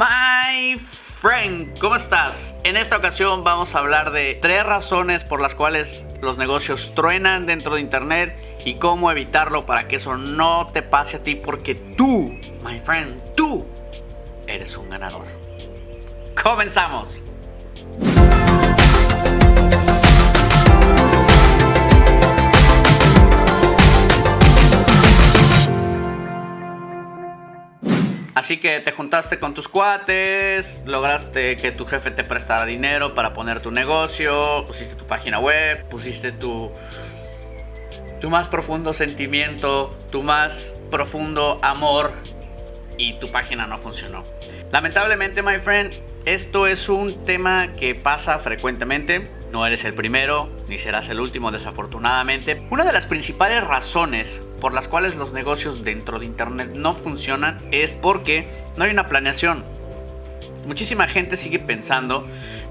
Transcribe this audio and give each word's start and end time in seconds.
My 0.00 0.78
friend, 1.20 1.78
¿cómo 1.78 1.94
estás? 1.94 2.54
En 2.64 2.78
esta 2.78 2.96
ocasión 2.96 3.44
vamos 3.44 3.74
a 3.74 3.80
hablar 3.80 4.12
de 4.12 4.32
tres 4.32 4.64
razones 4.64 5.24
por 5.24 5.42
las 5.42 5.54
cuales 5.54 6.06
los 6.22 6.38
negocios 6.38 6.92
truenan 6.94 7.44
dentro 7.44 7.74
de 7.74 7.82
Internet 7.82 8.34
y 8.64 8.76
cómo 8.76 9.10
evitarlo 9.10 9.66
para 9.66 9.88
que 9.88 9.96
eso 9.96 10.16
no 10.16 10.68
te 10.72 10.80
pase 10.80 11.18
a 11.18 11.22
ti 11.22 11.34
porque 11.34 11.74
tú, 11.74 12.30
my 12.64 12.80
friend, 12.80 13.34
tú 13.34 13.66
eres 14.46 14.74
un 14.78 14.88
ganador. 14.88 15.26
Comenzamos. 16.42 17.22
Así 28.40 28.56
que 28.56 28.80
te 28.80 28.90
juntaste 28.90 29.38
con 29.38 29.52
tus 29.52 29.68
cuates, 29.68 30.82
lograste 30.86 31.58
que 31.58 31.72
tu 31.72 31.84
jefe 31.84 32.10
te 32.10 32.24
prestara 32.24 32.64
dinero 32.64 33.12
para 33.12 33.34
poner 33.34 33.60
tu 33.60 33.70
negocio, 33.70 34.64
pusiste 34.66 34.94
tu 34.94 35.06
página 35.06 35.38
web, 35.38 35.86
pusiste 35.90 36.32
tu 36.32 36.72
tu 38.18 38.30
más 38.30 38.48
profundo 38.48 38.94
sentimiento, 38.94 39.90
tu 40.10 40.22
más 40.22 40.76
profundo 40.90 41.60
amor 41.62 42.12
y 42.96 43.18
tu 43.18 43.30
página 43.30 43.66
no 43.66 43.76
funcionó. 43.76 44.24
Lamentablemente, 44.72 45.42
my 45.42 45.58
friend, 45.58 45.92
esto 46.24 46.66
es 46.66 46.88
un 46.88 47.22
tema 47.26 47.74
que 47.74 47.94
pasa 47.94 48.38
frecuentemente. 48.38 49.30
No 49.52 49.66
eres 49.66 49.84
el 49.84 49.92
primero, 49.92 50.48
ni 50.70 50.78
serás 50.78 51.08
el 51.08 51.18
último, 51.18 51.50
desafortunadamente. 51.50 52.64
Una 52.70 52.84
de 52.84 52.92
las 52.92 53.04
principales 53.04 53.64
razones 53.64 54.40
por 54.60 54.72
las 54.72 54.86
cuales 54.86 55.16
los 55.16 55.32
negocios 55.32 55.82
dentro 55.82 56.20
de 56.20 56.26
Internet 56.26 56.70
no 56.76 56.94
funcionan 56.94 57.58
es 57.72 57.92
porque 57.92 58.48
no 58.76 58.84
hay 58.84 58.90
una 58.92 59.08
planeación. 59.08 59.64
Muchísima 60.66 61.08
gente 61.08 61.36
sigue 61.36 61.58
pensando 61.58 62.24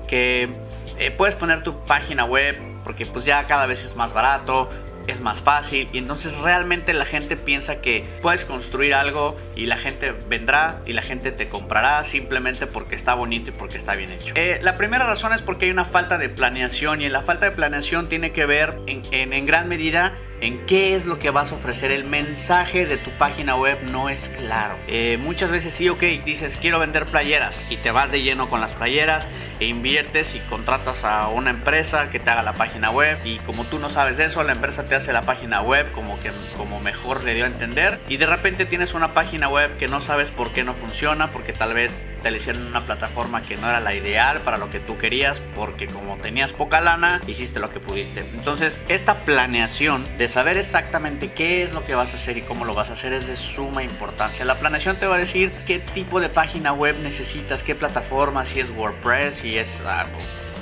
que 0.07 0.49
eh, 0.97 1.11
puedes 1.11 1.35
poner 1.35 1.61
tu 1.61 1.83
página 1.83 2.23
web 2.23 2.57
porque 2.85 3.05
pues 3.05 3.25
ya 3.25 3.45
cada 3.47 3.65
vez 3.65 3.83
es 3.83 3.97
más 3.97 4.13
barato, 4.13 4.69
es 5.11 5.21
más 5.21 5.41
fácil 5.41 5.89
y 5.93 5.97
entonces 5.97 6.37
realmente 6.37 6.93
la 6.93 7.05
gente 7.05 7.35
piensa 7.37 7.81
que 7.81 8.05
puedes 8.21 8.45
construir 8.45 8.93
algo 8.93 9.35
y 9.55 9.65
la 9.65 9.77
gente 9.77 10.13
vendrá 10.29 10.79
y 10.85 10.93
la 10.93 11.01
gente 11.01 11.31
te 11.31 11.49
comprará 11.49 12.03
simplemente 12.03 12.67
porque 12.67 12.95
está 12.95 13.13
bonito 13.13 13.51
y 13.51 13.53
porque 13.53 13.77
está 13.77 13.95
bien 13.95 14.11
hecho. 14.11 14.33
Eh, 14.35 14.59
la 14.61 14.77
primera 14.77 15.05
razón 15.05 15.33
es 15.33 15.41
porque 15.41 15.65
hay 15.65 15.71
una 15.71 15.85
falta 15.85 16.17
de 16.17 16.29
planeación 16.29 17.01
y 17.01 17.09
la 17.09 17.21
falta 17.21 17.45
de 17.45 17.51
planeación 17.51 18.09
tiene 18.09 18.31
que 18.31 18.45
ver 18.45 18.77
en, 18.87 19.03
en, 19.11 19.33
en 19.33 19.45
gran 19.45 19.67
medida 19.67 20.13
en 20.41 20.65
qué 20.65 20.95
es 20.95 21.05
lo 21.05 21.19
que 21.19 21.29
vas 21.31 21.51
a 21.51 21.55
ofrecer. 21.55 21.91
El 21.91 22.05
mensaje 22.05 22.85
de 22.85 22.97
tu 22.97 23.11
página 23.17 23.55
web 23.55 23.79
no 23.83 24.09
es 24.09 24.29
claro. 24.29 24.77
Eh, 24.87 25.17
muchas 25.19 25.51
veces 25.51 25.73
sí, 25.73 25.89
ok, 25.89 26.01
dices 26.25 26.57
quiero 26.57 26.79
vender 26.79 27.09
playeras 27.09 27.65
y 27.69 27.77
te 27.77 27.91
vas 27.91 28.11
de 28.11 28.21
lleno 28.21 28.49
con 28.49 28.61
las 28.61 28.73
playeras 28.73 29.27
e 29.59 29.65
inviertes 29.65 30.35
y 30.35 30.39
contratas 30.39 31.03
a 31.03 31.27
una 31.27 31.49
empresa 31.49 32.09
que 32.09 32.19
te 32.19 32.29
haga 32.29 32.43
la 32.43 32.53
página 32.53 32.91
web 32.91 33.19
y 33.25 33.39
como 33.39 33.67
tú 33.67 33.79
no 33.79 33.89
sabes 33.89 34.17
de 34.17 34.25
eso, 34.25 34.43
la 34.43 34.53
empresa 34.53 34.87
te 34.87 34.95
hace 34.95 35.11
la 35.11 35.23
página 35.23 35.61
web 35.61 35.91
como 35.91 36.19
que 36.19 36.31
como 36.55 36.79
mejor 36.79 37.23
le 37.23 37.33
dio 37.33 37.43
a 37.43 37.47
entender 37.47 37.99
y 38.07 38.17
de 38.17 38.25
repente 38.25 38.65
tienes 38.65 38.93
una 38.93 39.13
página 39.13 39.49
web 39.49 39.77
que 39.77 39.87
no 39.87 39.99
sabes 39.99 40.31
por 40.31 40.53
qué 40.53 40.63
no 40.63 40.73
funciona 40.73 41.31
porque 41.31 41.53
tal 41.53 41.73
vez 41.73 42.05
te 42.23 42.31
le 42.31 42.37
hicieron 42.37 42.65
una 42.67 42.85
plataforma 42.85 43.43
que 43.45 43.57
no 43.57 43.69
era 43.69 43.79
la 43.81 43.93
ideal 43.93 44.41
para 44.43 44.57
lo 44.57 44.69
que 44.69 44.79
tú 44.79 44.97
querías 44.97 45.41
porque 45.55 45.87
como 45.87 46.17
tenías 46.17 46.53
poca 46.53 46.79
lana 46.79 47.21
hiciste 47.27 47.59
lo 47.59 47.69
que 47.69 47.79
pudiste. 47.79 48.21
Entonces 48.33 48.79
esta 48.87 49.21
planeación 49.21 50.07
de 50.17 50.28
saber 50.29 50.57
exactamente 50.57 51.29
qué 51.29 51.63
es 51.63 51.73
lo 51.73 51.83
que 51.83 51.95
vas 51.95 52.13
a 52.13 52.17
hacer 52.17 52.37
y 52.37 52.43
cómo 52.43 52.63
lo 52.63 52.73
vas 52.73 52.89
a 52.89 52.93
hacer 52.93 53.11
es 53.13 53.27
de 53.27 53.35
suma 53.35 53.83
importancia. 53.83 54.45
La 54.45 54.59
planeación 54.59 54.97
te 54.97 55.07
va 55.07 55.15
a 55.15 55.19
decir 55.19 55.51
qué 55.65 55.79
tipo 55.79 56.21
de 56.21 56.29
página 56.29 56.71
web 56.71 56.99
necesitas, 56.99 57.63
qué 57.63 57.75
plataforma, 57.75 58.45
si 58.45 58.59
es 58.59 58.69
WordPress, 58.71 59.35
si 59.35 59.57
es 59.57 59.81
ah, 59.85 60.07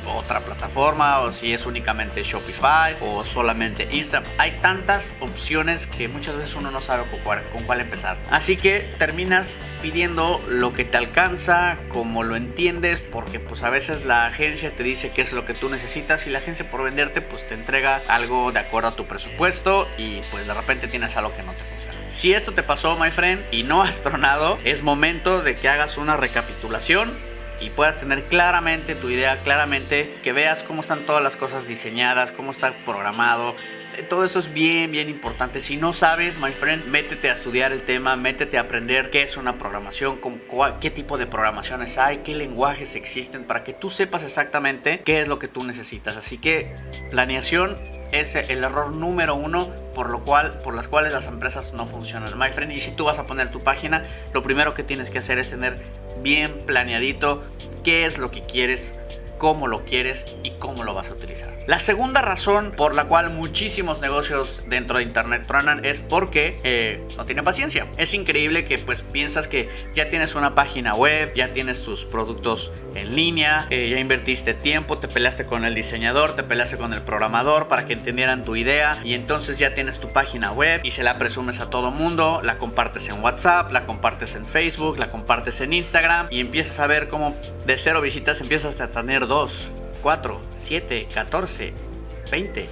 otra 0.07 0.45
plataforma 0.45 1.19
o 1.19 1.31
si 1.31 1.53
es 1.53 1.65
únicamente 1.65 2.23
Shopify 2.23 2.97
o 3.01 3.25
solamente 3.25 3.87
Instagram. 3.91 4.31
Hay 4.37 4.59
tantas 4.61 5.15
opciones 5.19 5.87
que 5.87 6.07
muchas 6.07 6.35
veces 6.35 6.55
uno 6.55 6.71
no 6.71 6.81
sabe 6.81 7.09
con 7.09 7.19
cuál, 7.19 7.49
con 7.49 7.63
cuál, 7.63 7.81
empezar. 7.81 8.17
Así 8.31 8.57
que 8.57 8.79
terminas 8.97 9.59
pidiendo 9.81 10.43
lo 10.47 10.73
que 10.73 10.83
te 10.83 10.97
alcanza, 10.97 11.77
como 11.89 12.23
lo 12.23 12.35
entiendes, 12.35 13.01
porque 13.01 13.39
pues 13.39 13.63
a 13.63 13.69
veces 13.69 14.05
la 14.05 14.25
agencia 14.25 14.75
te 14.75 14.83
dice 14.83 15.11
qué 15.11 15.21
es 15.21 15.33
lo 15.33 15.45
que 15.45 15.53
tú 15.53 15.69
necesitas 15.69 16.25
y 16.27 16.29
la 16.29 16.39
agencia 16.39 16.69
por 16.69 16.83
venderte 16.83 17.21
pues 17.21 17.45
te 17.45 17.53
entrega 17.53 18.01
algo 18.07 18.51
de 18.51 18.59
acuerdo 18.59 18.89
a 18.89 18.95
tu 18.95 19.05
presupuesto 19.05 19.87
y 19.97 20.21
pues 20.31 20.47
de 20.47 20.53
repente 20.53 20.87
tienes 20.87 21.15
algo 21.17 21.33
que 21.33 21.43
no 21.43 21.53
te 21.53 21.63
funciona. 21.63 21.97
Si 22.09 22.33
esto 22.33 22.53
te 22.53 22.63
pasó, 22.63 22.97
my 22.97 23.11
friend, 23.11 23.43
y 23.51 23.63
no 23.63 23.81
has 23.81 24.01
tronado, 24.01 24.57
es 24.63 24.83
momento 24.83 25.41
de 25.41 25.55
que 25.55 25.69
hagas 25.69 25.97
una 25.97 26.17
recapitulación 26.17 27.36
y 27.59 27.69
puedas 27.71 27.99
tener 27.99 28.25
claramente 28.25 28.95
tu 28.95 29.09
idea, 29.09 29.41
claramente 29.41 30.17
que 30.23 30.33
veas 30.33 30.63
cómo 30.63 30.81
están 30.81 31.05
todas 31.05 31.23
las 31.23 31.37
cosas 31.37 31.67
diseñadas, 31.67 32.31
cómo 32.31 32.51
está 32.51 32.73
programado. 32.85 33.55
Todo 34.09 34.23
eso 34.23 34.37
es 34.39 34.53
bien, 34.53 34.91
bien 34.91 35.09
importante. 35.09 35.59
Si 35.59 35.75
no 35.75 35.91
sabes, 35.91 36.37
my 36.37 36.53
friend, 36.53 36.85
métete 36.85 37.29
a 37.29 37.33
estudiar 37.33 37.71
el 37.71 37.83
tema, 37.83 38.15
métete 38.15 38.57
a 38.57 38.61
aprender 38.61 39.09
qué 39.09 39.23
es 39.23 39.37
una 39.37 39.57
programación, 39.57 40.19
qué 40.79 40.91
tipo 40.91 41.17
de 41.17 41.25
programaciones 41.25 41.97
hay, 41.97 42.17
qué 42.17 42.35
lenguajes 42.35 42.95
existen, 42.95 43.43
para 43.43 43.63
que 43.63 43.73
tú 43.73 43.89
sepas 43.89 44.23
exactamente 44.23 45.01
qué 45.03 45.19
es 45.21 45.27
lo 45.27 45.39
que 45.39 45.47
tú 45.47 45.63
necesitas. 45.63 46.15
Así 46.15 46.37
que 46.37 46.75
planeación 47.09 47.75
es 48.11 48.35
el 48.35 48.63
error 48.63 48.93
número 48.93 49.35
uno 49.35 49.69
por 49.93 50.09
lo 50.09 50.23
cual 50.23 50.59
por 50.63 50.75
las 50.75 50.87
cuales 50.87 51.11
las 51.11 51.27
empresas 51.27 51.73
no 51.73 51.85
funcionan 51.85 52.37
my 52.37 52.51
friend 52.51 52.71
y 52.71 52.79
si 52.79 52.91
tú 52.91 53.05
vas 53.05 53.19
a 53.19 53.25
poner 53.25 53.51
tu 53.51 53.59
página 53.59 54.05
lo 54.33 54.41
primero 54.41 54.73
que 54.73 54.83
tienes 54.83 55.09
que 55.09 55.19
hacer 55.19 55.39
es 55.39 55.49
tener 55.49 55.77
bien 56.21 56.65
planeadito 56.65 57.43
qué 57.83 58.05
es 58.05 58.17
lo 58.17 58.31
que 58.31 58.43
quieres 58.43 58.93
cómo 59.37 59.67
lo 59.67 59.85
quieres 59.85 60.25
y 60.43 60.51
cómo 60.51 60.83
lo 60.83 60.93
vas 60.93 61.09
a 61.09 61.13
utilizar. 61.13 61.57
La 61.67 61.79
segunda 61.79 62.21
razón 62.21 62.71
por 62.71 62.95
la 62.95 63.05
cual 63.05 63.29
muchísimos 63.29 64.01
negocios 64.01 64.63
dentro 64.67 64.97
de 64.97 65.03
Internet 65.03 65.45
truenan 65.47 65.83
es 65.85 66.01
porque 66.01 66.59
eh, 66.63 67.05
no 67.17 67.25
tienen 67.25 67.45
paciencia. 67.45 67.87
Es 67.97 68.13
increíble 68.13 68.65
que 68.65 68.77
pues 68.79 69.01
piensas 69.01 69.47
que 69.47 69.69
ya 69.93 70.09
tienes 70.09 70.35
una 70.35 70.55
página 70.55 70.95
web, 70.95 71.33
ya 71.35 71.53
tienes 71.53 71.83
tus 71.83 72.05
productos 72.05 72.71
en 72.95 73.15
línea, 73.15 73.67
eh, 73.69 73.89
ya 73.89 73.99
invertiste 73.99 74.53
tiempo, 74.53 74.97
te 74.97 75.07
peleaste 75.07 75.45
con 75.45 75.65
el 75.65 75.75
diseñador, 75.75 76.35
te 76.35 76.43
peleaste 76.43 76.77
con 76.77 76.93
el 76.93 77.01
programador 77.01 77.67
para 77.67 77.85
que 77.85 77.93
entendieran 77.93 78.43
tu 78.43 78.55
idea 78.55 78.99
y 79.03 79.13
entonces 79.13 79.57
ya 79.57 79.73
tienes 79.73 79.99
tu 79.99 80.09
página 80.09 80.51
web 80.51 80.81
y 80.83 80.91
se 80.91 81.03
la 81.03 81.17
presumes 81.17 81.59
a 81.59 81.69
todo 81.69 81.91
mundo, 81.91 82.41
la 82.43 82.57
compartes 82.57 83.09
en 83.09 83.21
WhatsApp, 83.23 83.71
la 83.71 83.85
compartes 83.85 84.35
en 84.35 84.45
Facebook, 84.45 84.97
la 84.97 85.09
compartes 85.09 85.61
en 85.61 85.73
Instagram 85.73 86.27
y 86.29 86.39
empiezas 86.39 86.79
a 86.79 86.87
ver 86.87 87.07
cómo 87.07 87.35
de 87.65 87.77
cero 87.77 88.01
visitas 88.01 88.41
empiezas 88.41 88.79
a 88.79 88.87
tener 88.87 89.26
2, 89.27 89.71
4, 90.01 90.41
7, 90.53 91.07
14, 91.13 91.73
20, 92.31 92.69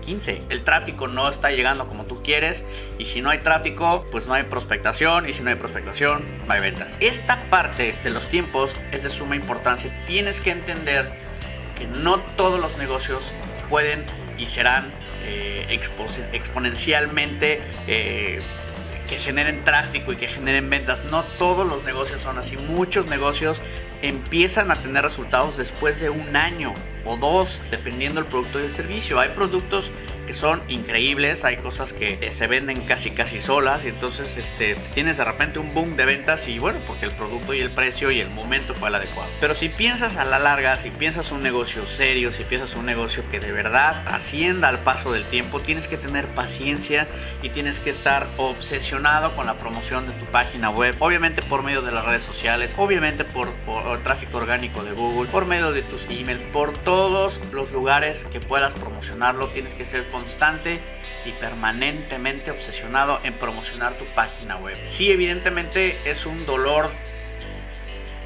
15. 0.00 0.42
El 0.48 0.64
tráfico 0.64 1.08
no 1.08 1.28
está 1.28 1.50
llegando 1.50 1.86
como 1.86 2.04
tú 2.04 2.22
quieres 2.22 2.64
y 2.98 3.04
si 3.04 3.20
no 3.20 3.30
hay 3.30 3.38
tráfico, 3.38 4.06
pues 4.10 4.26
no 4.26 4.34
hay 4.34 4.44
prospectación 4.44 5.28
y 5.28 5.32
si 5.32 5.42
no 5.42 5.50
hay 5.50 5.56
prospectación, 5.56 6.24
no 6.46 6.52
hay 6.52 6.60
ventas. 6.60 6.96
Esta 7.00 7.42
parte 7.50 7.98
de 8.02 8.10
los 8.10 8.28
tiempos 8.28 8.76
es 8.92 9.02
de 9.02 9.10
suma 9.10 9.36
importancia. 9.36 10.04
Tienes 10.06 10.40
que 10.40 10.50
entender 10.50 11.12
que 11.76 11.86
no 11.86 12.18
todos 12.36 12.58
los 12.58 12.78
negocios 12.78 13.34
pueden 13.68 14.06
y 14.38 14.46
serán 14.46 14.92
eh, 15.22 15.66
exponencialmente 16.32 17.60
eh, 17.86 18.40
que 19.08 19.18
generen 19.18 19.64
tráfico 19.64 20.12
y 20.12 20.16
que 20.16 20.28
generen 20.28 20.70
ventas. 20.70 21.04
No 21.04 21.24
todos 21.24 21.66
los 21.66 21.82
negocios 21.82 22.22
son 22.22 22.38
así. 22.38 22.56
Muchos 22.56 23.06
negocios 23.06 23.60
empiezan 24.02 24.70
a 24.70 24.80
tener 24.80 25.02
resultados 25.02 25.56
después 25.56 25.98
de 26.00 26.10
un 26.10 26.36
año 26.36 26.74
o 27.04 27.16
dos, 27.16 27.60
dependiendo 27.70 28.20
del 28.20 28.30
producto 28.30 28.60
y 28.60 28.64
el 28.64 28.70
servicio. 28.70 29.18
Hay 29.18 29.30
productos 29.30 29.92
que 30.28 30.34
son 30.34 30.62
increíbles, 30.68 31.46
hay 31.46 31.56
cosas 31.56 31.94
que 31.94 32.30
se 32.30 32.46
venden 32.46 32.82
casi 32.82 33.12
casi 33.12 33.40
solas 33.40 33.86
y 33.86 33.88
entonces 33.88 34.36
este, 34.36 34.74
tienes 34.92 35.16
de 35.16 35.24
repente 35.24 35.58
un 35.58 35.72
boom 35.72 35.96
de 35.96 36.04
ventas 36.04 36.48
y 36.48 36.58
bueno, 36.58 36.80
porque 36.86 37.06
el 37.06 37.12
producto 37.16 37.54
y 37.54 37.62
el 37.62 37.72
precio 37.72 38.10
y 38.10 38.20
el 38.20 38.28
momento 38.28 38.74
fue 38.74 38.90
el 38.90 38.96
adecuado. 38.96 39.30
Pero 39.40 39.54
si 39.54 39.70
piensas 39.70 40.18
a 40.18 40.26
la 40.26 40.38
larga, 40.38 40.76
si 40.76 40.90
piensas 40.90 41.32
un 41.32 41.42
negocio 41.42 41.86
serio, 41.86 42.30
si 42.30 42.44
piensas 42.44 42.74
un 42.74 42.84
negocio 42.84 43.24
que 43.30 43.40
de 43.40 43.52
verdad 43.52 44.04
ascienda 44.06 44.68
al 44.68 44.80
paso 44.80 45.12
del 45.12 45.26
tiempo, 45.28 45.62
tienes 45.62 45.88
que 45.88 45.96
tener 45.96 46.26
paciencia 46.26 47.08
y 47.42 47.48
tienes 47.48 47.80
que 47.80 47.88
estar 47.88 48.28
obsesionado 48.36 49.34
con 49.34 49.46
la 49.46 49.58
promoción 49.58 50.06
de 50.06 50.12
tu 50.12 50.26
página 50.26 50.68
web, 50.68 50.94
obviamente 50.98 51.40
por 51.40 51.62
medio 51.62 51.80
de 51.80 51.90
las 51.90 52.04
redes 52.04 52.22
sociales, 52.22 52.74
obviamente 52.76 53.24
por 53.24 53.48
tráfico 54.02 54.36
orgánico 54.36 54.84
de 54.84 54.92
Google, 54.92 55.30
por 55.30 55.46
medio 55.46 55.72
de 55.72 55.80
tus 55.80 56.04
emails, 56.10 56.44
por 56.44 56.76
todos 56.80 57.40
los 57.50 57.72
lugares 57.72 58.26
que 58.26 58.40
puedas 58.40 58.74
promocionarlo, 58.74 59.48
tienes 59.48 59.74
que 59.74 59.86
ser 59.86 60.06
constante 60.18 60.80
y 61.24 61.32
permanentemente 61.32 62.50
obsesionado 62.50 63.20
en 63.22 63.38
promocionar 63.38 63.96
tu 63.98 64.04
página 64.14 64.56
web. 64.56 64.78
Sí, 64.82 65.10
evidentemente 65.10 66.00
es 66.04 66.26
un 66.26 66.44
dolor 66.46 66.90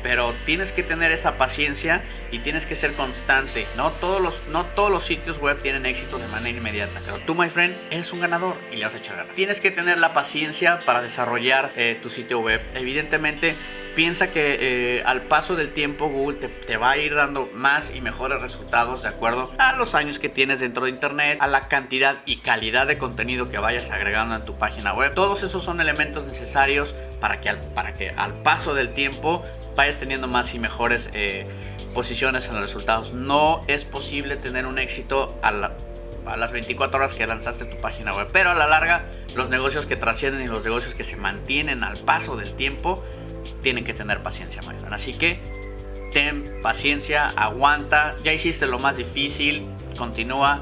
pero 0.03 0.35
tienes 0.45 0.73
que 0.73 0.83
tener 0.83 1.13
esa 1.13 1.37
paciencia 1.37 2.03
y 2.31 2.41
tienes 2.41 2.67
que 2.67 2.75
ser 2.75 2.95
constante. 2.95 3.67
No 3.77 3.93
todos 3.93 4.21
los, 4.21 4.43
no 4.49 4.67
todos 4.67 4.91
los 4.91 5.05
sitios 5.05 5.39
web 5.39 5.61
tienen 5.63 5.87
éxito 5.87 6.19
de 6.19 6.27
manera 6.27 6.59
inmediata, 6.59 7.01
pero 7.05 7.21
tú, 7.21 7.37
my 7.37 7.49
friend, 7.49 7.77
eres 7.91 8.13
un 8.13 8.19
ganador 8.19 8.59
y 8.73 8.77
le 8.77 8.85
vas 8.85 8.95
a 8.95 8.99
echar 8.99 9.17
ganas. 9.17 9.35
Tienes 9.37 9.61
que 9.61 9.71
tener 9.71 9.99
la 9.99 10.13
paciencia 10.13 10.81
para 10.85 11.03
desarrollar 11.03 11.73
eh, 11.77 11.99
tu 12.03 12.11
sitio 12.11 12.41
web. 12.41 12.61
Evidentemente, 12.75 13.57
piensa 13.95 14.31
que 14.31 14.59
eh, 14.61 15.03
al 15.05 15.23
paso 15.23 15.57
del 15.57 15.73
tiempo 15.73 16.09
Google 16.09 16.49
te, 16.49 16.77
va 16.77 16.91
a 16.91 16.97
ir 16.97 17.15
dando 17.15 17.49
más 17.55 17.93
y 17.95 18.01
mejores 18.01 18.41
resultados 18.41 19.03
de 19.03 19.09
acuerdo 19.09 19.53
a 19.59 19.73
los 19.73 19.95
años 19.95 20.19
que 20.19 20.29
tienes 20.29 20.61
dentro 20.61 20.85
de 20.85 20.91
Internet, 20.91 21.39
a 21.41 21.47
la 21.47 21.69
cantidad 21.69 22.23
y 22.27 22.39
calidad 22.39 22.87
de 22.87 22.99
contenido 22.99 23.49
que 23.49 23.59
vayas 23.59 23.91
agregando 23.91 24.35
en 24.35 24.45
tu 24.45 24.57
página 24.57 24.93
web. 24.95 25.15
Todos 25.15 25.43
esos 25.43 25.63
son 25.63 25.81
elementos 25.81 26.25
necesarios 26.25 26.95
para 27.21 27.41
que 27.41 27.49
al, 27.49 27.61
para 27.61 27.95
que 27.95 28.11
al 28.11 28.43
paso 28.43 28.75
del 28.75 28.93
tiempo 28.93 29.43
vayas 29.77 29.99
teniendo 29.99 30.29
más 30.29 30.55
y 30.55 30.59
mejores 30.59 31.11
eh, 31.13 31.47
posiciones 31.95 32.49
en 32.49 32.55
los 32.55 32.63
resultados. 32.63 33.13
No 33.13 33.61
es 33.69 33.85
posible 33.85 34.37
tener 34.37 34.67
un 34.67 34.79
éxito 34.79 35.39
a 35.43 35.73
a 36.27 36.37
las 36.37 36.53
24 36.53 36.99
horas 36.99 37.15
que 37.15 37.27
lanzaste 37.27 37.65
tu 37.65 37.77
página 37.79 38.15
web. 38.15 38.29
Pero 38.33 38.51
a 38.51 38.55
la 38.55 38.67
larga, 38.67 39.05
los 39.35 39.49
negocios 39.49 39.87
que 39.87 39.97
trascienden 39.97 40.43
y 40.43 40.47
los 40.47 40.65
negocios 40.65 40.95
que 40.95 41.05
se 41.05 41.17
mantienen 41.17 41.85
al 41.85 41.99
paso 41.99 42.37
del 42.37 42.55
tiempo, 42.55 43.03
tienen 43.63 43.85
que 43.85 43.95
tener 43.95 44.23
paciencia, 44.23 44.63
Maestro. 44.63 44.95
Así 44.95 45.15
que 45.15 45.41
ten 46.13 46.61
paciencia, 46.63 47.29
aguanta. 47.31 48.17
Ya 48.25 48.33
hiciste 48.33 48.67
lo 48.67 48.79
más 48.79 48.97
difícil, 48.97 49.67
continúa, 49.97 50.61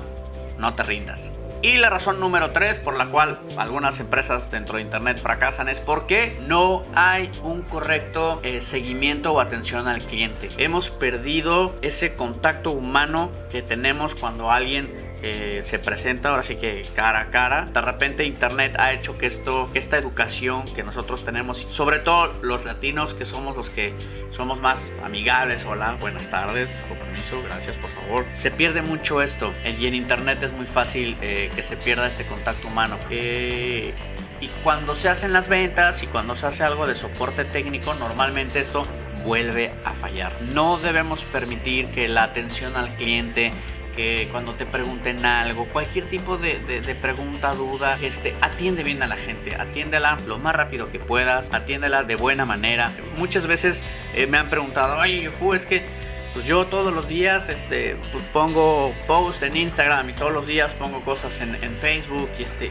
no 0.58 0.75
te 0.75 0.82
rindas. 0.82 1.32
Y 1.62 1.76
la 1.76 1.91
razón 1.91 2.20
número 2.20 2.52
3 2.52 2.79
por 2.79 2.97
la 2.97 3.11
cual 3.11 3.38
algunas 3.58 4.00
empresas 4.00 4.50
dentro 4.50 4.76
de 4.76 4.82
Internet 4.82 5.20
fracasan 5.20 5.69
es 5.69 5.79
porque 5.79 6.38
no 6.47 6.85
hay 6.94 7.31
un 7.43 7.61
correcto 7.61 8.41
eh, 8.43 8.62
seguimiento 8.62 9.35
o 9.35 9.41
atención 9.41 9.87
al 9.87 10.02
cliente. 10.06 10.49
Hemos 10.56 10.91
perdido 10.91 11.76
ese 11.82 12.14
contacto 12.14 12.70
humano 12.70 13.31
que 13.50 13.61
tenemos 13.61 14.14
cuando 14.14 14.50
alguien 14.50 15.09
eh, 15.22 15.61
se 15.62 15.78
presenta 15.78 16.31
ahora 16.31 16.43
sí 16.43 16.56
que 16.56 16.87
cara 16.94 17.20
a 17.20 17.31
cara. 17.31 17.67
De 17.67 17.81
repente 17.81 18.25
Internet 18.25 18.76
ha 18.78 18.93
hecho 18.93 19.19
que 19.19 19.26
esto, 19.26 19.70
esta 19.75 19.99
educación 19.99 20.64
que 20.75 20.82
nosotros 20.82 21.25
tenemos, 21.25 21.58
sobre 21.58 21.99
todo 21.99 22.32
los 22.43 22.64
latinos 22.64 23.14
que 23.14 23.25
somos 23.25 23.56
los 23.56 23.70
que 23.70 23.94
somos 24.31 24.61
más 24.61 24.93
amigables, 25.02 25.64
hola, 25.64 25.96
buenas 26.00 26.31
tardes, 26.31 26.70
con 26.88 26.99
permiso, 26.99 27.43
gracias 27.43 27.76
por 27.76 27.90
favor. 27.90 28.25
Se 28.32 28.50
pierde 28.50 28.82
mucho 28.82 29.22
esto 29.22 29.52
y 29.64 29.87
en 29.87 29.94
Internet 29.94 30.43
es 30.43 30.52
muy 30.52 30.67
fácil 30.67 31.17
eh, 31.20 31.50
que 31.55 31.62
se 31.62 31.76
pierda 31.76 32.06
este 32.06 32.26
contacto 32.26 32.69
humano. 32.69 32.99
Eh, 33.11 33.94
y 34.40 34.49
cuando 34.62 34.94
se 34.94 35.08
hacen 35.08 35.32
las 35.32 35.49
ventas 35.49 36.02
y 36.02 36.06
cuando 36.06 36.34
se 36.34 36.46
hace 36.46 36.64
algo 36.64 36.87
de 36.87 36.94
soporte 36.94 37.44
técnico, 37.44 37.94
normalmente 37.94 38.61
esto 38.61 38.87
vuelve 39.25 39.73
a 39.84 39.94
fallar. 39.94 40.40
No 40.40 40.78
debemos 40.78 41.25
permitir 41.25 41.90
que 41.90 42.08
la 42.08 42.23
atención 42.23 42.76
al 42.76 42.96
cliente 42.96 43.52
que 43.94 44.28
cuando 44.31 44.54
te 44.54 44.66
pregunten 44.66 45.25
algo, 45.25 45.66
cualquier 45.66 46.08
tipo 46.08 46.37
de, 46.37 46.58
pregunta, 47.00 47.54
duda, 47.54 47.98
este, 48.00 48.37
atiende 48.40 48.82
bien 48.82 49.02
a 49.02 49.06
la 49.06 49.16
gente, 49.16 49.54
atiéndela 49.56 50.19
lo 50.26 50.38
más 50.38 50.54
rápido 50.54 50.90
que 50.90 50.98
puedas, 50.98 51.50
atiéndela 51.52 52.02
de 52.02 52.16
buena 52.16 52.44
manera. 52.44 52.92
Muchas 53.16 53.46
veces 53.46 53.84
eh, 54.14 54.26
me 54.26 54.38
han 54.38 54.50
preguntado, 54.50 54.98
oye, 54.98 55.22
Yufu, 55.22 55.54
es 55.54 55.66
que 55.66 55.84
pues 56.32 56.44
yo 56.44 56.66
todos 56.66 56.92
los 56.94 57.08
días 57.08 57.48
este, 57.48 57.96
pues 58.12 58.25
pongo 58.32 58.94
posts 59.08 59.42
en 59.42 59.56
Instagram 59.56 60.10
y 60.10 60.12
todos 60.12 60.32
los 60.32 60.46
días 60.46 60.75
pongo 60.75 61.00
cosas 61.00 61.40
en, 61.40 61.56
Facebook 61.75 62.31
y, 62.38 62.44
este, 62.44 62.70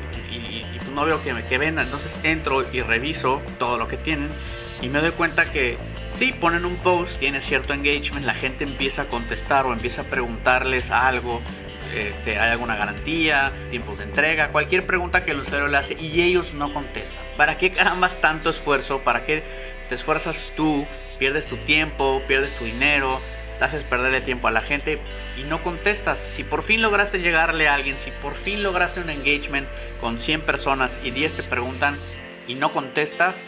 pues 0.78 0.90
no 0.92 1.06
veo 1.06 1.22
que, 1.22 1.44
que 1.46 1.58
vendan. 1.58 1.86
Entonces 1.86 2.18
entro 2.24 2.72
y 2.72 2.82
reviso 2.82 3.42
todo 3.58 3.78
lo 3.78 3.88
que 3.88 3.98
tienen 3.98 4.32
y 4.82 4.88
me 4.88 5.00
doy 5.00 5.12
cuenta 5.12 5.46
que 5.46 5.78
Sí, 6.20 6.34
ponen 6.34 6.66
un 6.66 6.76
post, 6.76 7.18
tiene 7.18 7.40
cierto 7.40 7.74
engagement, 7.74 8.26
la 8.26 8.34
gente 8.34 8.66
empieza 8.66 9.04
a 9.04 9.08
contestar 9.08 9.66
o 9.66 9.72
empieza 9.72 10.02
a 10.02 10.04
preguntarles 10.04 10.92
algo, 10.92 11.42
este, 11.96 12.38
hay 12.38 12.52
alguna 12.52 12.76
garantía, 12.76 13.54
tiempos 13.72 14.00
de 14.00 14.04
entrega, 14.04 14.52
cualquier 14.52 14.86
pregunta 14.86 15.24
que 15.24 15.32
el 15.32 15.40
usuario 15.40 15.70
le 15.70 15.78
hace 15.78 15.96
y 15.98 16.22
ellos 16.24 16.54
no 16.54 16.74
contestan. 16.74 17.24
¿Para 17.38 17.58
qué 17.58 17.72
carambas 17.72 18.20
tanto 18.20 18.50
esfuerzo? 18.50 19.00
¿Para 19.02 19.24
qué 19.24 19.44
te 19.88 19.96
esfuerzas 19.96 20.52
tú? 20.58 20.86
Pierdes 21.20 21.48
tu 21.48 21.56
tiempo, 21.56 22.22
pierdes 22.28 22.54
tu 22.54 22.66
dinero, 22.66 23.22
te 23.58 23.64
haces 23.64 23.86
perderle 23.86 24.20
tiempo 24.20 24.50
a 24.50 24.52
la 24.52 24.62
gente 24.62 25.00
y 25.38 25.44
no 25.44 25.64
contestas. 25.64 26.20
Si 26.20 26.44
por 26.44 26.64
fin 26.64 26.82
lograste 26.82 27.22
llegarle 27.22 27.70
a 27.70 27.76
alguien, 27.76 27.98
si 27.98 28.12
por 28.12 28.36
fin 28.36 28.62
lograste 28.62 29.00
un 29.00 29.10
engagement 29.10 29.70
con 30.02 30.20
100 30.20 30.42
personas 30.42 31.00
y 31.02 31.12
10 31.12 31.36
te 31.36 31.44
preguntan 31.44 31.98
y 32.46 32.56
no 32.56 32.74
contestas, 32.74 33.46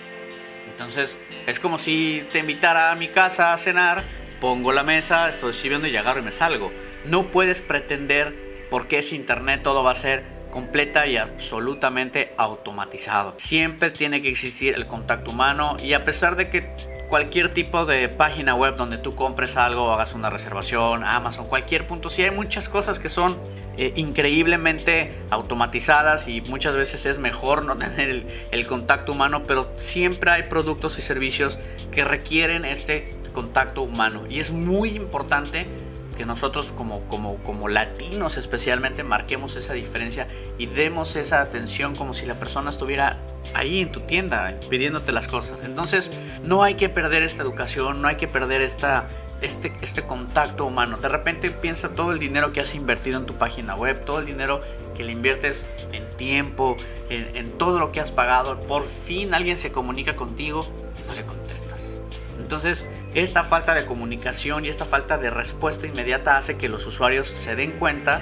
entonces 0.81 1.19
es 1.45 1.59
como 1.59 1.77
si 1.77 2.27
te 2.31 2.39
invitara 2.39 2.91
a 2.91 2.95
mi 2.95 3.07
casa 3.07 3.53
a 3.53 3.57
cenar, 3.59 4.03
pongo 4.39 4.73
la 4.73 4.83
mesa, 4.83 5.29
estoy 5.29 5.53
sirviendo 5.53 5.87
y 5.87 5.95
agarro 5.95 6.21
y 6.21 6.23
me 6.23 6.31
salgo. 6.31 6.71
No 7.05 7.29
puedes 7.29 7.61
pretender, 7.61 8.67
porque 8.71 8.97
es 8.97 9.13
internet, 9.13 9.61
todo 9.61 9.83
va 9.83 9.91
a 9.91 9.95
ser 9.95 10.25
completa 10.49 11.05
y 11.05 11.17
absolutamente 11.17 12.33
automatizado. 12.35 13.35
Siempre 13.37 13.91
tiene 13.91 14.23
que 14.23 14.29
existir 14.29 14.73
el 14.73 14.87
contacto 14.87 15.31
humano 15.31 15.77
y 15.79 15.93
a 15.93 16.03
pesar 16.03 16.35
de 16.35 16.49
que 16.49 16.75
cualquier 17.11 17.53
tipo 17.53 17.85
de 17.85 18.07
página 18.07 18.55
web 18.55 18.77
donde 18.77 18.97
tú 18.97 19.15
compres 19.15 19.57
algo, 19.57 19.91
hagas 19.91 20.15
una 20.15 20.29
reservación, 20.29 21.03
Amazon, 21.03 21.45
cualquier 21.45 21.85
punto, 21.85 22.09
sí 22.09 22.23
hay 22.23 22.31
muchas 22.31 22.69
cosas 22.69 22.99
que 22.99 23.09
son 23.09 23.37
eh, 23.75 23.91
increíblemente 23.97 25.21
automatizadas 25.29 26.29
y 26.29 26.39
muchas 26.39 26.73
veces 26.73 27.05
es 27.05 27.19
mejor 27.19 27.65
no 27.65 27.77
tener 27.77 28.25
el, 28.51 28.65
contacto 28.65 29.11
humano, 29.11 29.43
pero 29.45 29.73
siempre 29.75 30.31
hay 30.31 30.43
productos 30.43 30.97
y 30.99 31.01
servicios 31.01 31.59
que 31.91 32.05
requieren 32.05 32.63
este 32.63 33.13
contacto 33.33 33.81
humano. 33.81 34.23
Y 34.29 34.39
es 34.39 34.51
muy 34.51 34.91
importante 34.91 35.67
que 36.15 36.25
nosotros 36.25 36.71
como, 36.71 37.01
como, 37.09 37.43
como 37.43 37.67
latinos 37.67 38.37
especialmente 38.37 39.03
marquemos 39.03 39.57
esa 39.57 39.73
diferencia 39.73 40.27
y 40.57 40.67
demos 40.67 41.17
esa 41.17 41.41
atención 41.41 41.93
como 41.93 42.13
si 42.13 42.25
la 42.25 42.35
persona 42.35 42.69
estuviera 42.69 43.19
ahí 43.53 43.79
en 43.79 43.91
tu 43.91 44.01
tienda 44.01 44.59
pidiéndote 44.69 45.11
las 45.11 45.27
cosas. 45.27 45.63
Entonces 45.63 46.11
no 46.43 46.63
hay 46.63 46.75
que 46.75 46.89
perder 46.89 47.23
esta 47.23 47.43
educación, 47.43 48.01
no 48.01 48.07
hay 48.07 48.15
que 48.15 48.27
perder 48.27 48.61
esta, 48.61 49.07
este, 49.41 49.73
este 49.81 50.03
contacto 50.03 50.65
humano. 50.65 50.97
De 50.97 51.09
repente 51.09 51.51
piensa 51.51 51.89
todo 51.89 52.11
el 52.11 52.19
dinero 52.19 52.53
que 52.53 52.61
has 52.61 52.75
invertido 52.75 53.19
en 53.19 53.25
tu 53.25 53.37
página 53.37 53.75
web, 53.75 54.03
todo 54.05 54.19
el 54.19 54.25
dinero 54.25 54.61
que 54.95 55.03
le 55.03 55.11
inviertes 55.11 55.65
en 55.91 56.09
tiempo, 56.17 56.75
en, 57.09 57.35
en 57.35 57.57
todo 57.57 57.79
lo 57.79 57.91
que 57.91 57.99
has 57.99 58.11
pagado. 58.11 58.59
Por 58.61 58.85
fin 58.85 59.33
alguien 59.33 59.57
se 59.57 59.71
comunica 59.71 60.15
contigo 60.15 60.67
y 61.03 61.07
no 61.07 61.15
le 61.15 61.25
contestas. 61.25 62.01
Entonces, 62.37 62.85
esta 63.13 63.43
falta 63.43 63.73
de 63.73 63.85
comunicación 63.85 64.65
y 64.65 64.69
esta 64.69 64.85
falta 64.85 65.17
de 65.17 65.29
respuesta 65.29 65.87
inmediata 65.87 66.37
hace 66.37 66.57
que 66.57 66.67
los 66.69 66.85
usuarios 66.85 67.27
se 67.27 67.55
den 67.55 67.71
cuenta 67.71 68.21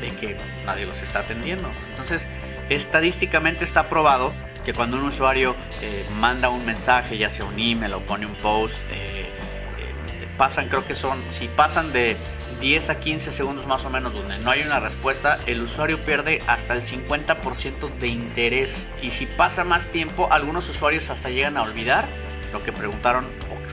de 0.00 0.10
que 0.16 0.36
nadie 0.66 0.86
los 0.86 1.02
está 1.02 1.20
atendiendo. 1.20 1.70
Entonces, 1.90 2.26
estadísticamente 2.68 3.64
está 3.64 3.88
probado 3.88 4.32
que 4.64 4.74
cuando 4.74 4.98
un 4.98 5.04
usuario 5.04 5.56
eh, 5.80 6.06
manda 6.12 6.48
un 6.48 6.64
mensaje, 6.64 7.18
ya 7.18 7.30
sea 7.30 7.44
un 7.44 7.58
email 7.58 7.94
o 7.94 8.06
pone 8.06 8.26
un 8.26 8.36
post, 8.36 8.82
eh, 8.90 9.30
eh, 9.78 10.28
pasan, 10.36 10.68
creo 10.68 10.86
que 10.86 10.94
son, 10.94 11.24
si 11.28 11.48
pasan 11.48 11.92
de 11.92 12.16
10 12.60 12.90
a 12.90 13.00
15 13.00 13.32
segundos 13.32 13.66
más 13.66 13.84
o 13.84 13.90
menos 13.90 14.12
donde 14.12 14.38
no 14.38 14.50
hay 14.50 14.62
una 14.62 14.80
respuesta, 14.80 15.40
el 15.46 15.62
usuario 15.62 16.04
pierde 16.04 16.42
hasta 16.46 16.74
el 16.74 16.82
50% 16.82 17.98
de 17.98 18.08
interés. 18.08 18.86
Y 19.02 19.10
si 19.10 19.26
pasa 19.26 19.64
más 19.64 19.86
tiempo, 19.86 20.28
algunos 20.30 20.68
usuarios 20.68 21.08
hasta 21.08 21.30
llegan 21.30 21.56
a 21.56 21.62
olvidar 21.62 22.08
lo 22.52 22.62
que 22.62 22.72
preguntaron 22.72 23.28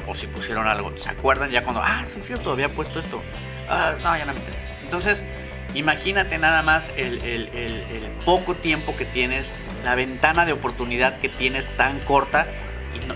o, 0.07 0.15
si 0.15 0.27
pusieron 0.27 0.67
algo. 0.67 0.93
¿Se 0.95 1.09
acuerdan 1.09 1.49
ya 1.49 1.63
cuando, 1.63 1.81
ah, 1.83 2.05
sí, 2.05 2.21
cierto, 2.21 2.51
había 2.51 2.69
puesto 2.69 2.99
esto? 2.99 3.21
Ah, 3.69 3.95
no, 4.01 4.17
ya 4.17 4.25
no 4.25 4.33
me 4.33 4.39
interesa. 4.39 4.69
Entonces, 4.81 5.25
imagínate 5.73 6.37
nada 6.37 6.61
más 6.63 6.93
el, 6.95 7.19
poco 8.25 8.55
tiempo 8.55 8.95
que 8.95 9.05
tienes, 9.05 9.53
la 9.87 9.95
ventana 9.95 10.45
de 10.45 10.51
oportunidad 10.51 11.17
que 11.17 11.29
tienes 11.29 11.65
tan 11.77 12.01
corta 12.01 12.45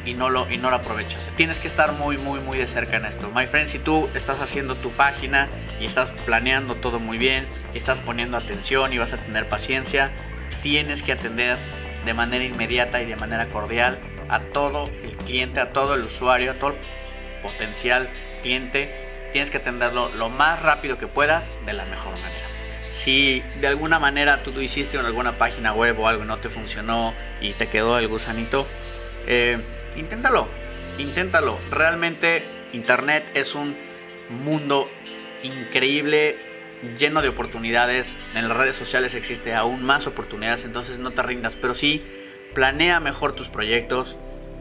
y 0.06 0.14
no, 0.14 0.30
lo, 0.30 0.50
y 0.50 0.58
no 0.58 0.70
aprovechas. 0.70 1.30
Tienes 1.36 1.60
que 1.60 1.68
estar 1.68 1.92
muy, 1.92 2.18
muy, 2.18 2.40
muy 2.40 2.58
de 2.58 2.66
cerca 2.66 2.96
en 2.96 3.04
esto. 3.04 3.30
My 3.36 3.46
friend, 3.46 3.68
si 3.68 3.78
tú 3.78 4.10
estás 4.14 4.40
haciendo 4.40 4.78
tu 4.78 4.96
página 4.96 5.50
y 5.82 5.86
estás 5.86 6.14
planeando 6.26 6.76
todo 6.76 7.02
muy 7.02 7.18
bien, 7.18 7.46
y 7.74 7.78
estás 7.78 8.00
poniendo 8.00 8.38
atención 8.38 8.94
y 8.94 9.00
vas 9.00 9.12
a 9.12 9.18
tener 9.18 9.50
paciencia, 9.50 10.14
tienes 10.62 11.04
que 11.04 11.12
atender 11.12 11.60
de 12.06 12.14
manera 12.14 12.46
inmediata 12.46 13.02
y 13.02 13.06
de 13.06 13.18
manera 13.18 13.48
cordial 13.48 14.00
a 14.30 14.40
todo 14.40 14.90
el 15.04 15.18
cliente, 15.18 15.60
a 15.60 15.74
todo 15.74 15.96
el 15.96 16.04
usuario, 16.04 16.52
a 16.52 16.54
todo 16.54 16.70
el 16.70 16.78
potencial 17.42 18.10
cliente. 18.44 18.96
Tienes 19.34 19.52
que 19.52 19.58
atenderlo 19.58 20.08
lo 20.08 20.30
más 20.30 20.62
rápido 20.62 20.98
que 20.98 21.08
puedas 21.08 21.52
de 21.66 21.74
la 21.74 21.84
mejor 21.84 22.14
manera. 22.14 22.51
Si 22.92 23.42
de 23.62 23.68
alguna 23.68 24.00
manera 24.00 24.44
tú, 24.44 24.60
hiciste 24.60 24.98
en 24.98 25.06
alguna 25.06 25.38
página 25.38 25.74
web 25.74 25.98
o 25.98 26.10
algo 26.10 26.26
y 26.26 26.28
no 26.28 26.40
te 26.40 26.50
funcionó 26.50 27.14
y 27.40 27.54
te 27.54 27.70
quedó 27.70 27.98
el 27.98 28.10
gusanito, 28.10 28.68
eh, 29.28 29.62
inténtalo, 29.96 30.50
inténtalo. 30.98 31.58
Realmente 31.70 32.44
Internet 32.74 33.32
es 33.34 33.56
un 33.56 33.78
mundo 34.30 34.90
increíble, 35.42 36.38
lleno 36.98 37.22
de 37.22 37.30
oportunidades. 37.30 38.18
En 38.36 38.50
las 38.50 38.58
redes 38.58 38.76
sociales 38.76 39.16
existe 39.16 39.56
aún 39.56 39.84
más 39.86 40.06
oportunidades, 40.06 40.66
entonces 40.66 41.00
no 41.00 41.12
te 41.12 41.24
rindas, 41.24 41.56
pero 41.56 41.74
sí 41.74 42.04
planea 42.54 43.00
mejor 43.00 43.32
tus 43.32 43.48
proyectos, 43.48 44.18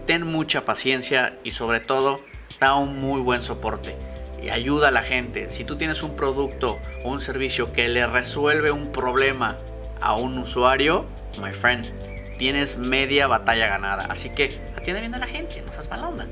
ten 0.06 0.24
mucha 0.24 0.64
paciencia 0.64 1.36
y 1.42 1.50
sobre 1.50 1.80
todo 1.80 2.22
da 2.60 2.74
un 2.74 2.96
muy 2.96 3.20
buen 3.20 3.42
soporte 3.42 3.96
y 4.42 4.50
ayuda 4.50 4.88
a 4.88 4.90
la 4.90 5.02
gente. 5.02 5.50
Si 5.50 5.64
tú 5.64 5.76
tienes 5.76 6.02
un 6.02 6.16
producto 6.16 6.78
o 7.04 7.10
un 7.10 7.20
servicio 7.20 7.72
que 7.72 7.88
le 7.88 8.06
resuelve 8.06 8.70
un 8.70 8.92
problema 8.92 9.56
a 10.00 10.14
un 10.14 10.38
usuario, 10.38 11.06
my 11.40 11.50
friend, 11.50 11.86
tienes 12.38 12.78
media 12.78 13.26
batalla 13.26 13.66
ganada. 13.66 14.06
Así 14.06 14.30
que 14.30 14.60
atiende 14.76 15.00
bien 15.00 15.14
a 15.14 15.18
la 15.18 15.26
gente, 15.26 15.62
no 15.62 15.70
seas 15.72 15.90
mala 15.90 16.08
onda. 16.08 16.26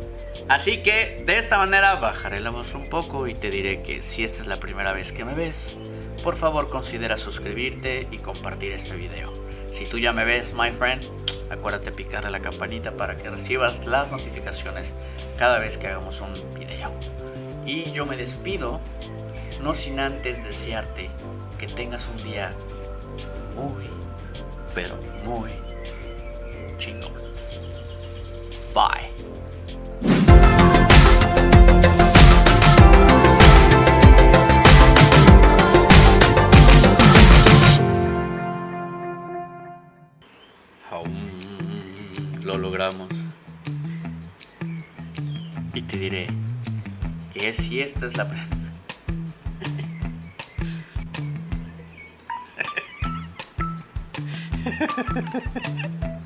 Así 0.49 0.83
que 0.83 1.23
de 1.27 1.39
esta 1.39 1.59
manera 1.59 1.97
bajaré 1.97 2.41
la 2.41 2.51
voz 2.51 2.75
un 2.75 2.89
poco 2.89 3.29
y 3.29 3.35
te 3.35 3.51
diré 3.51 3.83
que 3.83 4.03
si 4.03 4.25
esta 4.25 4.41
es 4.41 4.47
la 4.47 4.59
primera 4.59 4.95
vez 4.95 5.13
que 5.13 5.27
me 5.27 5.35
ves, 5.35 5.77
por 6.23 6.37
favor 6.37 6.69
considera 6.69 7.19
suscribirte 7.19 8.09
y 8.11 8.19
compartir 8.19 8.73
este 8.73 8.97
video. 8.97 9.33
Si 9.71 9.85
tú 9.85 9.99
ya 9.99 10.15
me 10.15 10.25
ves, 10.25 10.55
my 10.55 10.71
friend, 10.71 11.05
acuérdate 11.51 11.93
picarle 11.93 12.31
la 12.31 12.41
campanita 12.41 12.97
para 12.97 13.17
que 13.17 13.29
recibas 13.29 13.87
las 13.87 14.11
notificaciones 14.11 14.95
cada 15.37 15.59
vez 15.59 15.77
que 15.77 15.89
hagamos 15.89 16.23
un 16.23 16.33
video. 16.59 16.99
Y 17.69 17.91
yo 17.93 18.07
me 18.07 18.17
despido, 18.17 18.81
no 19.61 19.75
sin 19.75 20.01
antes 20.01 20.43
desearte 20.43 21.11
que 21.59 21.67
tengas 21.67 22.09
un 22.09 22.17
día 22.25 22.55
muy, 23.55 23.85
pero 24.75 24.99
muy 25.23 25.51
chingón. 26.79 27.13
Bye. 28.73 29.08
Esta 47.89 48.05
es 48.07 48.17
la... 48.19 48.29